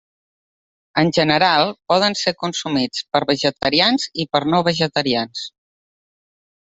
[1.01, 5.45] En general, poden ser consumits per vegetarians i per no vegetarians.